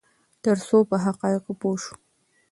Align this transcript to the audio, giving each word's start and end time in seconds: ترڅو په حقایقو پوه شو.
ترڅو 0.43 0.77
په 0.89 0.95
حقایقو 1.05 1.51
پوه 1.61 1.77
شو. 1.83 1.95